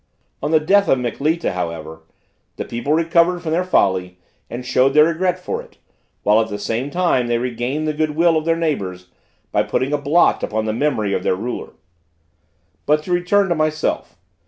[0.41, 2.01] On the death of Mikleta, however,
[2.55, 4.17] the people recovered from their folly,
[4.49, 5.77] and showed their regret for it,
[6.23, 9.09] while at the same time they regained the good will of their neighbors,
[9.51, 11.73] by putting a blot upon the memory of their ruler.
[12.87, 14.17] But, to return to myself.